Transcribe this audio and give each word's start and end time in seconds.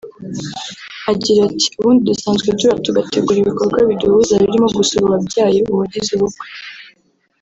Agira 1.11 1.39
ati 1.49 1.67
“Ubundi 1.79 2.01
dusanzwe 2.09 2.47
duhura 2.57 2.83
tugategura 2.85 3.37
ibikorwa 3.39 3.77
biduhuza 3.89 4.33
birimo 4.41 4.67
gusura 4.77 5.03
uwabyaye 5.05 5.59
uwagize 5.71 6.09
ubukwe 6.13 6.45